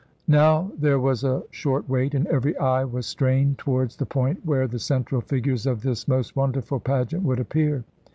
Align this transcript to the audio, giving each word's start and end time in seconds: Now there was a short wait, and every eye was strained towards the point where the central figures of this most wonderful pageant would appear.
Now 0.33 0.71
there 0.79 0.99
was 0.99 1.23
a 1.23 1.43
short 1.51 1.87
wait, 1.87 2.15
and 2.15 2.25
every 2.25 2.57
eye 2.57 2.83
was 2.85 3.05
strained 3.05 3.59
towards 3.59 3.95
the 3.95 4.05
point 4.07 4.43
where 4.43 4.67
the 4.67 4.79
central 4.79 5.21
figures 5.21 5.67
of 5.67 5.83
this 5.83 6.07
most 6.07 6.35
wonderful 6.35 6.79
pageant 6.79 7.21
would 7.21 7.39
appear. 7.39 7.83